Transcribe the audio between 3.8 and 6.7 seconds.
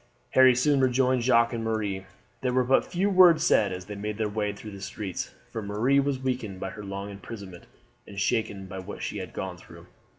they made their way through the streets, for Marie was weakened